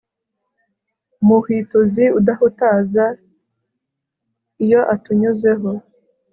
[1.25, 3.05] muhwituzi udahutaza
[4.63, 5.69] iyo atunyuzeho